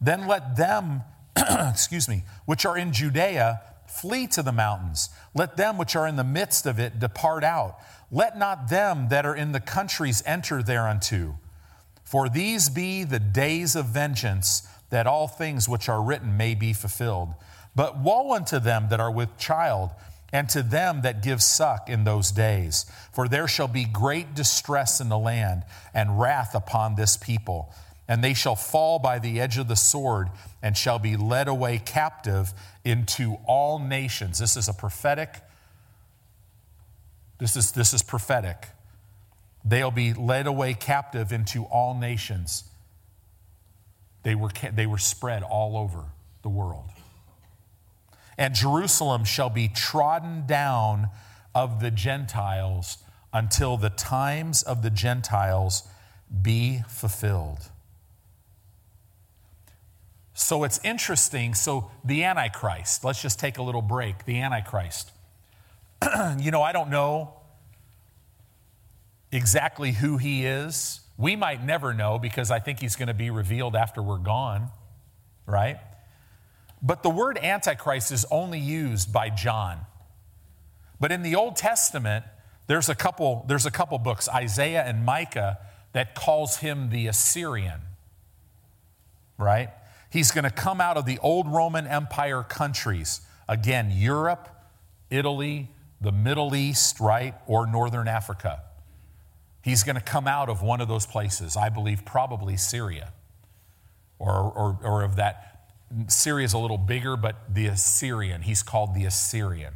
[0.00, 1.02] Then let them,
[1.36, 5.10] excuse me, which are in Judea flee to the mountains.
[5.34, 7.78] Let them which are in the midst of it depart out.
[8.10, 11.38] Let not them that are in the countries enter thereunto.
[12.04, 16.72] For these be the days of vengeance, that all things which are written may be
[16.72, 17.34] fulfilled.
[17.74, 19.90] But woe unto them that are with child
[20.32, 22.86] and to them that give suck in those days.
[23.12, 25.62] For there shall be great distress in the land,
[25.94, 27.72] and wrath upon this people.
[28.06, 30.28] And they shall fall by the edge of the sword,
[30.62, 32.52] and shall be led away captive
[32.88, 34.38] into all nations.
[34.38, 35.42] This is a prophetic.
[37.38, 38.68] This is, this is prophetic.
[39.64, 42.64] They'll be led away captive into all nations.
[44.22, 46.04] They were, they were spread all over
[46.42, 46.90] the world
[48.38, 51.08] and Jerusalem shall be trodden down
[51.54, 52.98] of the Gentiles
[53.32, 55.82] until the times of the Gentiles
[56.40, 57.58] be fulfilled.
[60.38, 61.52] So it's interesting.
[61.54, 64.24] So, the Antichrist, let's just take a little break.
[64.24, 65.10] The Antichrist.
[66.38, 67.34] you know, I don't know
[69.32, 71.00] exactly who he is.
[71.16, 74.68] We might never know because I think he's going to be revealed after we're gone,
[75.44, 75.80] right?
[76.80, 79.86] But the word Antichrist is only used by John.
[81.00, 82.24] But in the Old Testament,
[82.68, 85.58] there's a couple, there's a couple books, Isaiah and Micah,
[85.94, 87.80] that calls him the Assyrian,
[89.36, 89.70] right?
[90.10, 93.20] He's going to come out of the old Roman Empire countries.
[93.48, 94.48] Again, Europe,
[95.10, 95.68] Italy,
[96.00, 97.34] the Middle East, right?
[97.46, 98.62] Or Northern Africa.
[99.62, 103.12] He's going to come out of one of those places, I believe, probably Syria,
[104.18, 105.44] or, or, or of that.
[106.06, 109.74] Syria is a little bigger, but the Assyrian, he's called the Assyrian.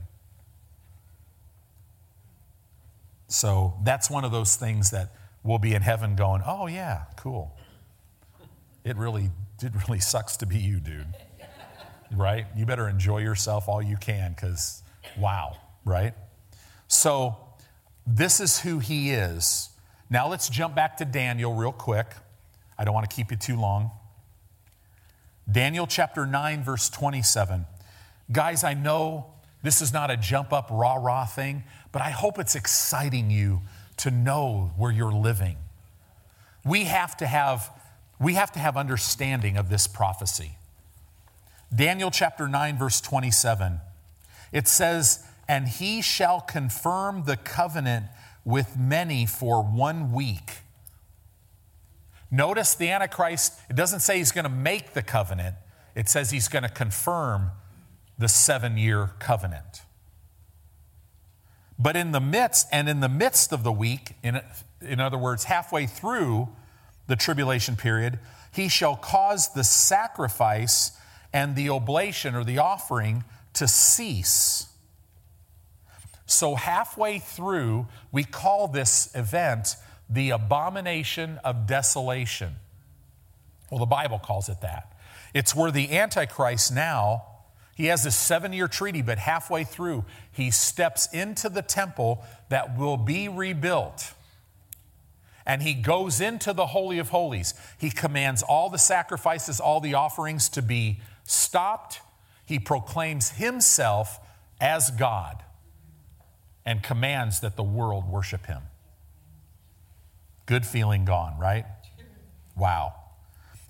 [3.29, 5.11] So that's one of those things that
[5.43, 7.57] we'll be in heaven going, oh, yeah, cool.
[8.85, 9.31] It really,
[9.65, 11.07] it really sucks to be you, dude.
[12.15, 12.47] right?
[12.57, 14.83] You better enjoy yourself all you can because,
[15.19, 16.15] wow, right?
[16.89, 17.37] So,
[18.07, 19.71] this is who he is.
[20.11, 22.07] Now, let's jump back to Daniel real quick.
[22.79, 23.91] I don't want to keep you too long.
[25.51, 27.67] Daniel chapter 9, verse 27.
[28.31, 29.27] Guys, I know
[29.63, 33.63] this is not a jump up, rah rah thing, but I hope it's exciting you
[33.99, 35.57] to know where you're living.
[36.65, 37.71] We have to have,
[38.23, 40.53] we have, to have understanding of this prophecy.
[41.75, 43.81] Daniel chapter 9, verse 27,
[44.53, 48.07] it says, And he shall confirm the covenant
[48.45, 50.59] with many for one week.
[52.31, 55.57] Notice the Antichrist, it doesn't say he's going to make the covenant,
[55.95, 57.51] it says he's going to confirm
[58.19, 59.83] the seven year covenant.
[61.79, 64.41] But in the midst, and in the midst of the week, in,
[64.81, 66.49] in other words, halfway through
[67.07, 68.19] the tribulation period,
[68.53, 70.93] he shall cause the sacrifice
[71.33, 73.25] and the oblation or the offering
[73.55, 74.69] to cease.
[76.27, 79.77] So, halfway through, we call this event
[80.09, 82.57] the abomination of desolation.
[83.71, 84.93] Well, the Bible calls it that.
[85.35, 87.25] It's where the Antichrist now
[87.75, 92.77] he has this seven year treaty, but halfway through, he steps into the temple that
[92.77, 94.13] will be rebuilt.
[95.45, 97.55] And he goes into the Holy of Holies.
[97.79, 102.01] He commands all the sacrifices, all the offerings to be stopped.
[102.47, 104.21] He proclaims himself
[104.61, 105.43] as God
[106.65, 108.63] and commands that the world worship him.
[110.47, 111.65] Good feeling gone, right?
[112.57, 112.95] Wow.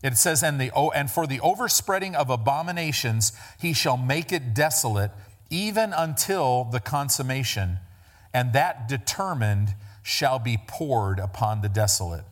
[0.03, 5.13] It says, and, the, and for the overspreading of abominations, he shall make it desolate,
[5.49, 7.79] even until the consummation,
[8.35, 12.25] and that determined shall be poured upon the desolate.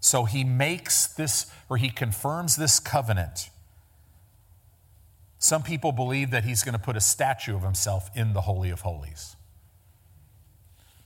[0.00, 3.50] So he makes this, or he confirms this covenant.
[5.38, 8.70] Some people believe that he's going to put a statue of himself in the Holy
[8.70, 9.36] of Holies.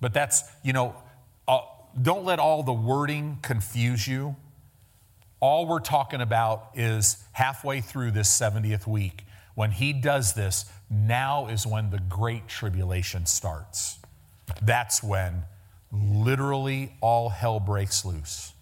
[0.01, 0.97] But that's, you know,
[1.47, 1.61] uh,
[2.01, 4.37] don't let all the wording confuse you.
[5.41, 9.25] All we're talking about is halfway through this 70th week.
[9.55, 13.99] When he does this, now is when the great tribulation starts.
[14.61, 15.45] That's when
[15.93, 18.53] literally all hell breaks loose.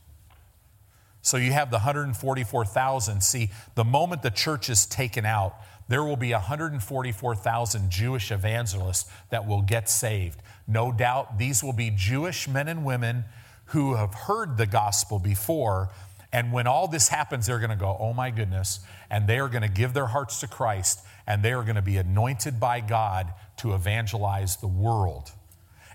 [1.22, 3.22] So you have the 144,000.
[3.22, 5.55] See, the moment the church is taken out,
[5.88, 10.41] there will be 144,000 Jewish evangelists that will get saved.
[10.66, 13.24] No doubt these will be Jewish men and women
[13.66, 15.91] who have heard the gospel before
[16.32, 18.80] and when all this happens, they're going to go, oh my goodness,
[19.11, 21.82] and they are going to give their hearts to Christ, and they are going to
[21.82, 25.32] be anointed by God to evangelize the world.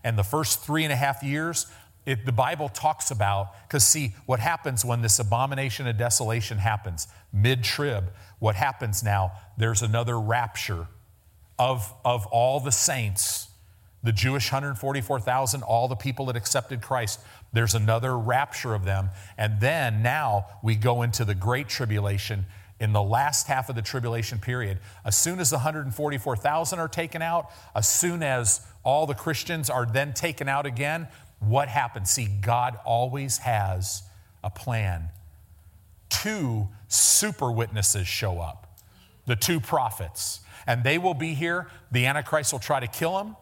[0.06, 1.66] And the first three and a half years,
[2.06, 7.08] it, the Bible talks about, because see, what happens when this abomination of desolation happens,
[7.34, 10.88] mid trib, what happens now, there's another rapture
[11.58, 13.48] of, of all the saints,
[14.04, 17.20] the Jewish 144,000, all the people that accepted Christ.
[17.52, 19.10] There's another rapture of them.
[19.40, 22.46] And then now we go into the great tribulation
[22.80, 24.80] in the last half of the tribulation period.
[25.04, 29.86] As soon as the 144,000 are taken out, as soon as all the Christians are
[29.86, 31.08] then taken out again,
[31.40, 32.10] what happens?
[32.12, 34.04] See, God always has
[34.44, 35.10] a plan.
[36.10, 38.80] Two super witnesses show up,
[39.26, 41.68] the two prophets, and they will be here.
[41.92, 43.36] The Antichrist will try to kill them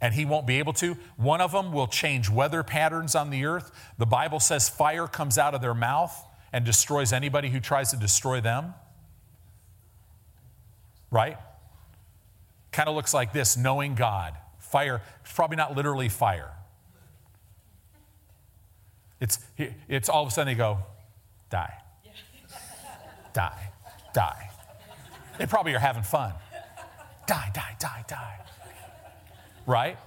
[0.00, 0.96] and he won't be able to.
[1.16, 3.72] One of them will change weather patterns on the earth.
[3.98, 6.14] The Bible says fire comes out of their mouth
[6.52, 8.74] and destroys anybody who tries to destroy them.
[11.10, 11.38] Right?
[12.72, 14.34] Kind of looks like this knowing God.
[14.70, 16.52] Fire, it's probably not literally fire.
[19.20, 19.38] It's,
[19.88, 20.78] it's all of a sudden they go,
[21.48, 21.72] die,
[23.32, 23.70] die,
[24.12, 24.50] die.
[25.38, 26.32] They probably are having fun.
[27.26, 28.36] Die, die, die, die
[29.66, 29.98] right?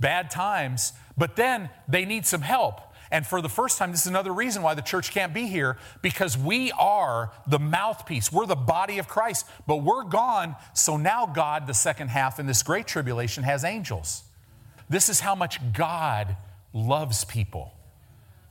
[0.00, 2.80] Bad times, but then they need some help.
[3.14, 5.76] And for the first time, this is another reason why the church can't be here
[6.02, 8.32] because we are the mouthpiece.
[8.32, 10.56] We're the body of Christ, but we're gone.
[10.72, 14.24] So now, God, the second half in this great tribulation, has angels.
[14.88, 16.36] This is how much God
[16.72, 17.72] loves people.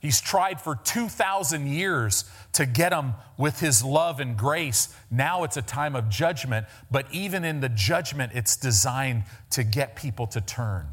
[0.00, 4.96] He's tried for 2,000 years to get them with his love and grace.
[5.10, 9.94] Now it's a time of judgment, but even in the judgment, it's designed to get
[9.94, 10.86] people to turn.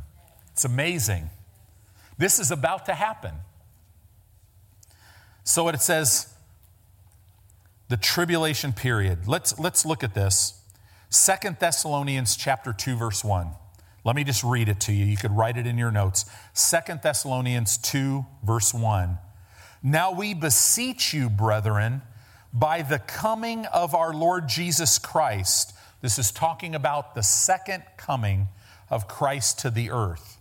[0.52, 1.30] It's amazing.
[2.18, 3.32] This is about to happen.
[5.44, 6.34] So it says
[7.90, 9.28] the tribulation period.
[9.28, 10.62] Let's, let's look at this.
[11.10, 13.50] Second Thessalonians chapter 2 verse 1.
[14.04, 15.06] Let me just read it to you.
[15.06, 16.26] You could write it in your notes.
[16.54, 19.18] Second Thessalonians 2 verse 1.
[19.84, 22.02] Now we beseech you, brethren,
[22.54, 25.74] by the coming of our Lord Jesus Christ.
[26.02, 28.48] This is talking about the second coming
[28.90, 30.38] of Christ to the earth.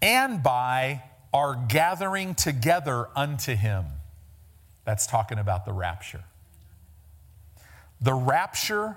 [0.00, 1.02] And by
[1.36, 3.84] our gathering together unto him.
[4.86, 6.24] That's talking about the rapture.
[8.00, 8.96] The rapture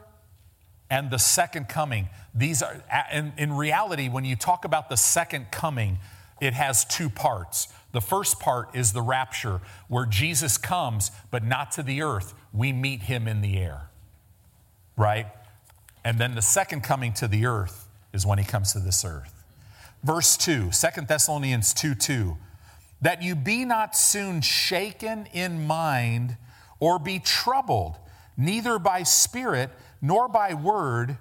[0.90, 2.08] and the second coming.
[2.34, 2.82] These are,
[3.12, 6.00] in, in reality, when you talk about the second coming,
[6.40, 7.68] it has two parts.
[7.92, 9.60] The first part is the rapture,
[9.90, 12.34] where Jesus comes, but not to the earth.
[12.54, 13.90] We meet him in the air,
[14.96, 15.28] right?
[16.06, 19.39] And then the second coming to the earth is when he comes to this earth.
[20.04, 22.38] Verse 2, 2 Thessalonians 2 2,
[23.02, 26.38] that you be not soon shaken in mind
[26.80, 27.96] or be troubled,
[28.38, 29.70] neither by spirit,
[30.02, 31.18] nor by word,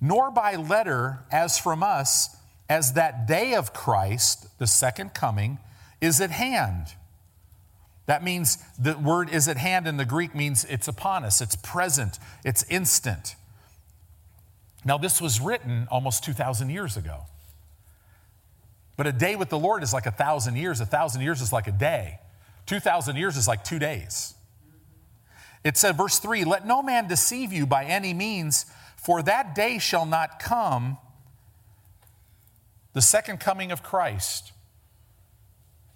[0.00, 2.36] nor by letter, as from us,
[2.68, 5.58] as that day of Christ, the second coming,
[6.00, 6.94] is at hand.
[8.06, 11.56] That means the word is at hand in the Greek means it's upon us, it's
[11.56, 13.34] present, it's instant.
[14.84, 17.22] Now, this was written almost 2,000 years ago.
[18.98, 20.80] But a day with the Lord is like a thousand years.
[20.80, 22.18] A thousand years is like a day.
[22.66, 24.34] 2,000 years is like two days.
[25.62, 29.78] It said, verse 3 Let no man deceive you by any means, for that day
[29.78, 30.98] shall not come,
[32.92, 34.50] the second coming of Christ,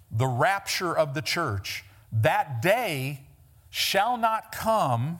[0.09, 1.83] the rapture of the church.
[2.09, 3.19] That day
[3.69, 5.19] shall not come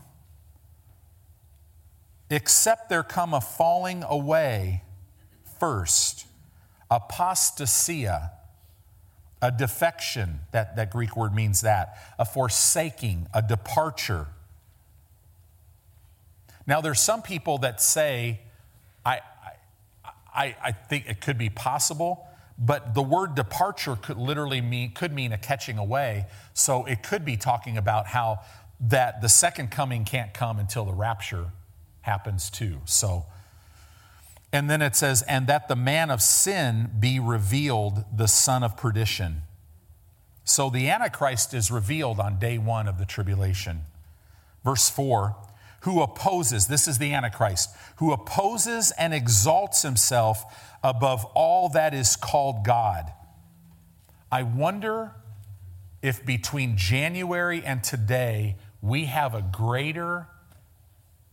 [2.29, 4.83] except there come a falling away
[5.59, 6.27] first
[6.91, 8.31] apostasia,
[9.41, 14.27] a defection, that, that Greek word means that, a forsaking, a departure.
[16.65, 18.39] Now, there's some people that say,
[19.05, 19.19] I,
[20.33, 22.25] I, I think it could be possible,
[22.57, 26.27] but the word departure could literally mean, could mean a catching away.
[26.53, 28.39] So it could be talking about how
[28.79, 31.47] that the second coming can't come until the rapture
[32.01, 32.79] happens too.
[32.85, 33.25] So
[34.53, 38.77] and then it says, and that the man of sin be revealed, the son of
[38.77, 39.41] perdition.
[40.45, 43.81] So the Antichrist is revealed on day one of the tribulation.
[44.63, 45.35] Verse 4
[45.81, 50.45] who opposes, this is the Antichrist, who opposes and exalts himself
[50.81, 53.11] above all that is called God.
[54.31, 55.11] I wonder
[56.01, 60.27] if between January and today we have a greater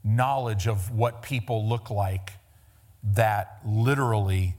[0.03, 2.33] knowledge of what people look like
[3.03, 4.55] that literally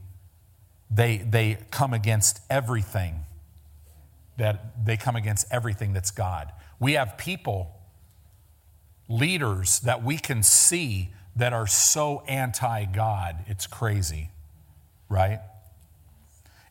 [0.90, 3.24] they, they come against everything
[4.36, 6.52] that they come against everything that's God.
[6.80, 7.76] We have people,
[9.08, 14.30] leaders that we can see that are so anti God, it's crazy,
[15.08, 15.40] right?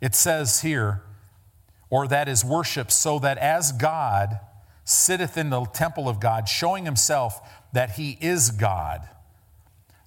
[0.02, 1.02] It says here,
[1.90, 4.40] or that is worship, so that as God
[4.84, 7.40] sitteth in the temple of God, showing himself
[7.74, 9.08] that he is God.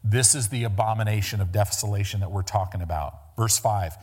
[0.04, 3.14] This is the abomination of desolation that we're talking about.
[3.36, 3.96] Verse 5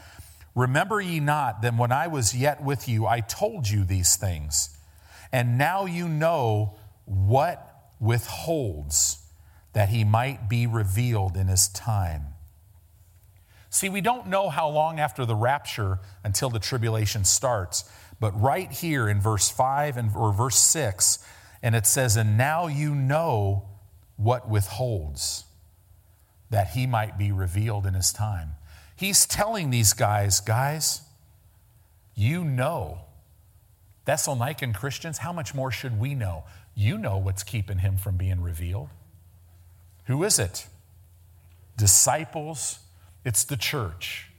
[0.55, 4.75] Remember ye not that when I was yet with you, I told you these things,
[5.31, 6.75] and now you know
[7.05, 7.65] what
[7.99, 9.19] withholds
[9.73, 12.25] that he might be revealed in his time.
[13.69, 17.89] See, we don't know how long after the rapture until the tribulation starts,
[18.19, 21.19] but right here in verse 5 and or verse 6,
[21.63, 23.69] and it says, And now you know
[24.17, 25.45] what withholds
[26.51, 28.51] that he might be revealed in his time.
[28.95, 31.01] He's telling these guys, guys,
[32.13, 32.99] you know.
[34.05, 36.43] Thessalonican Christians, how much more should we know?
[36.75, 38.89] You know what's keeping him from being revealed.
[40.05, 40.67] Who is it?
[41.77, 42.79] Disciples,
[43.25, 44.29] it's the church.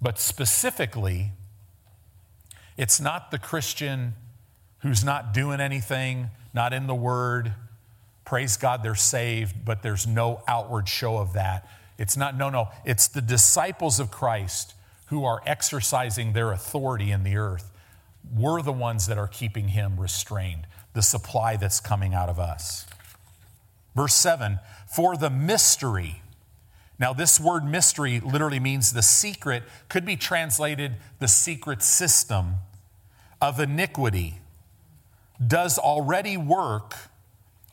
[0.00, 1.32] But specifically,
[2.76, 4.14] it's not the Christian
[4.78, 7.52] who's not doing anything, not in the Word,
[8.32, 11.68] Praise God, they're saved, but there's no outward show of that.
[11.98, 12.70] It's not, no, no.
[12.82, 14.72] It's the disciples of Christ
[15.08, 17.70] who are exercising their authority in the earth.
[18.34, 22.86] We're the ones that are keeping him restrained, the supply that's coming out of us.
[23.94, 24.60] Verse 7
[24.90, 26.22] For the mystery.
[26.98, 32.54] Now, this word mystery literally means the secret, could be translated the secret system
[33.42, 34.38] of iniquity,
[35.46, 37.10] does already work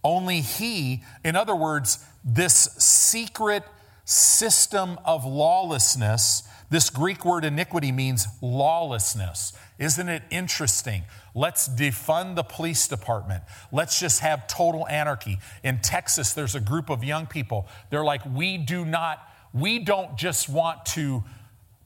[0.04, 3.64] only He, in other words, this secret
[4.06, 9.54] system of lawlessness This Greek word iniquity means lawlessness.
[9.80, 11.04] Isn't it interesting?
[11.34, 13.43] Let's defund the police department.
[13.72, 15.39] Let's just have total anarchy.
[15.64, 17.68] In Texas, there's a group of young people.
[17.89, 21.24] They're like, we do not, we don't just want to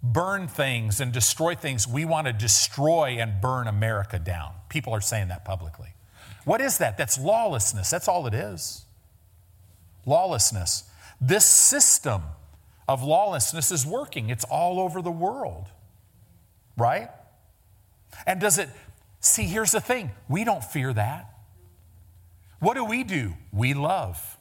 [0.01, 1.87] burn things and destroy things.
[1.87, 4.53] We want to destroy and burn America down.
[4.67, 5.93] People are saying that publicly.
[6.45, 6.97] What is that?
[6.97, 7.89] That's lawlessness.
[7.89, 8.85] That's all it is.
[10.05, 10.83] Lawlessness.
[11.21, 12.23] This system
[12.87, 15.67] of lawlessness is working, it's all over the world,
[16.77, 17.09] right?
[18.27, 18.69] And does it,
[19.19, 21.29] see, here's the thing we don't fear that.
[22.59, 23.33] What do we do?
[23.51, 24.37] We love.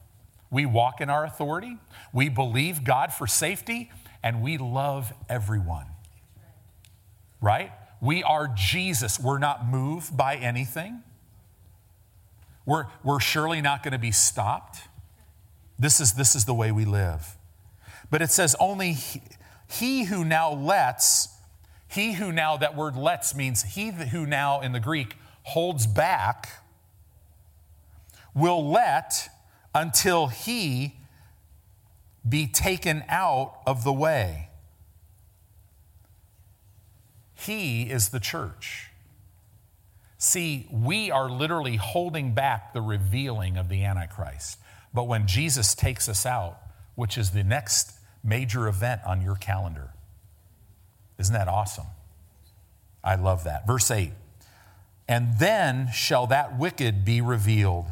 [0.51, 1.77] We walk in our authority,
[2.11, 3.89] we believe God for safety,
[4.21, 5.87] and we love everyone.
[7.41, 7.71] Right?
[8.01, 9.19] We are Jesus.
[9.19, 11.01] We're not moved by anything.
[12.65, 14.79] We're, we're surely not going to be stopped.
[15.77, 17.37] This is, this is the way we live.
[18.09, 19.21] But it says, only he,
[19.67, 21.29] he who now lets,
[21.87, 26.49] he who now, that word lets means he who now in the Greek holds back,
[28.33, 29.29] will let
[29.75, 30.95] until he
[32.27, 34.49] be taken out of the way.
[37.35, 38.89] He is the church.
[40.23, 44.57] See, we are literally holding back the revealing of the Antichrist.
[44.93, 46.59] But when Jesus takes us out,
[46.95, 47.91] which is the next
[48.23, 49.89] major event on your calendar,
[51.19, 51.87] isn't that awesome?
[53.03, 53.67] I love that.
[53.67, 54.13] Verse 8
[55.09, 57.87] And then shall that wicked be revealed,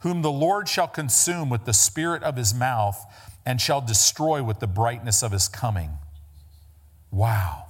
[0.00, 3.00] whom the Lord shall consume with the spirit of his mouth
[3.46, 5.92] and shall destroy with the brightness of his coming.
[7.12, 7.66] Wow.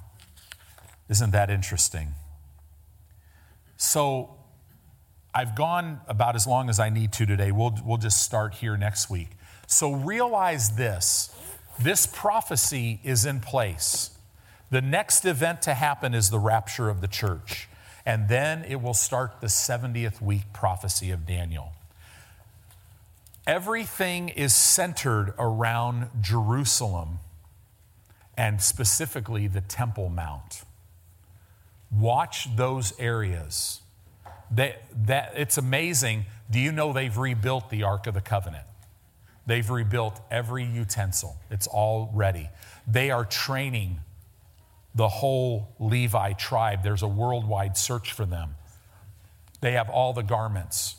[1.09, 2.15] Isn't that interesting?
[3.79, 4.35] So
[5.33, 7.51] I've gone about as long as I need to today.
[7.51, 9.29] We'll, we'll just start here next week.
[9.65, 11.33] So realize this
[11.79, 14.11] this prophecy is in place.
[14.69, 17.69] The next event to happen is the rapture of the church.
[18.05, 21.71] And then it will start the 70th week prophecy of Daniel.
[23.47, 27.19] Everything is centered around Jerusalem
[28.37, 30.63] and specifically the Temple Mount.
[31.91, 33.81] Watch those areas.
[34.51, 34.81] That,
[35.35, 36.25] it's amazing.
[36.49, 38.65] Do you know they've rebuilt the Ark of the Covenant?
[39.45, 42.49] They've rebuilt every utensil, it's all ready.
[42.87, 43.99] They are training
[44.93, 46.83] the whole Levi tribe.
[46.83, 48.55] There's a worldwide search for them.
[49.61, 50.95] They have all the garments.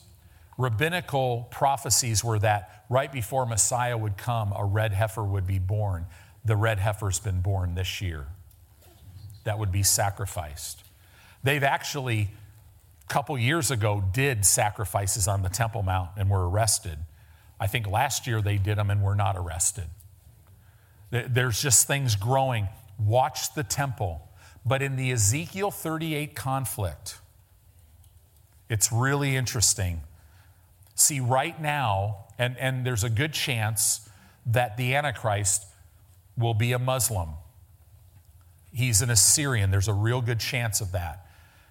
[0.58, 6.06] Rabbinical prophecies were that right before Messiah would come, a red heifer would be born.
[6.44, 8.26] The red heifer's been born this year
[9.44, 10.79] that would be sacrificed.
[11.42, 12.28] They've actually,
[13.04, 16.98] a couple years ago, did sacrifices on the Temple Mount and were arrested.
[17.58, 19.84] I think last year they did them and were not arrested.
[21.10, 22.68] There's just things growing.
[22.98, 24.28] Watch the temple.
[24.64, 27.18] But in the Ezekiel 38 conflict,
[28.68, 30.02] it's really interesting.
[30.94, 34.08] See, right now, and, and there's a good chance
[34.46, 35.66] that the Antichrist
[36.36, 37.30] will be a Muslim.
[38.72, 39.70] He's an Assyrian.
[39.70, 41.26] There's a real good chance of that.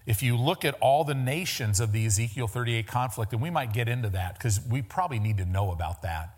[0.10, 3.72] If you look at all the nations of the Ezekiel 38 conflict, and we might
[3.74, 6.36] get into that because we probably need to know about that.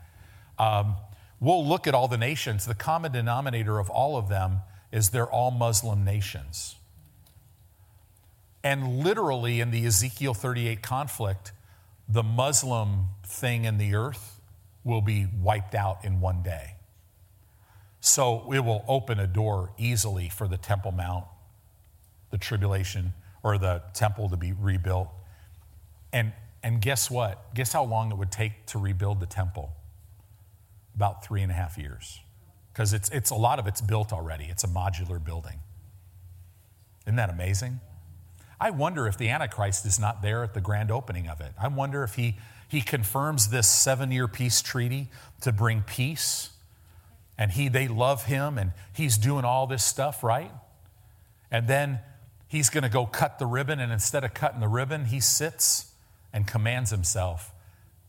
[0.60, 0.98] Um,
[1.40, 2.66] we'll look at all the nations.
[2.66, 4.60] The common denominator of all of them
[4.92, 6.76] is they're all Muslim nations.
[8.62, 11.54] And literally in the Ezekiel 38 conflict,
[12.10, 14.42] the Muslim thing in the earth
[14.84, 16.76] will be wiped out in one day.
[18.02, 21.24] So it will open a door easily for the Temple Mount,
[22.32, 23.14] the tribulation,
[23.44, 25.10] or the temple to be rebuilt.
[26.14, 26.34] And,
[26.64, 27.54] and guess what?
[27.54, 29.72] Guess how long it would take to rebuild the temple?
[30.96, 32.20] About three and a half years.
[32.72, 35.60] Because it's, it's a lot of it's built already, it's a modular building.
[37.06, 37.80] Isn't that amazing?
[38.60, 41.52] I wonder if the Antichrist is not there at the grand opening of it.
[41.60, 42.38] I wonder if he,
[42.68, 45.10] he confirms this seven year peace treaty
[45.42, 46.52] to bring peace
[47.42, 50.52] and he they love him and he's doing all this stuff, right?
[51.50, 52.00] And then
[52.52, 55.94] he's going to go cut the ribbon and instead of cutting the ribbon, he sits
[56.34, 57.54] and commands himself,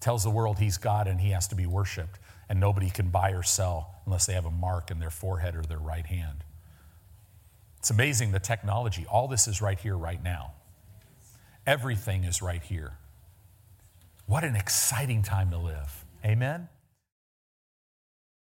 [0.01, 2.19] tells the world he's God and he has to be worshiped
[2.49, 5.63] and nobody can buy or sell unless they have a mark in their forehead or
[5.63, 6.43] their right hand.
[7.79, 9.07] It's amazing the technology.
[9.09, 10.55] All this is right here right now.
[11.65, 12.95] Everything is right here.
[14.27, 16.05] What an exciting time to live.
[16.25, 16.69] Amen.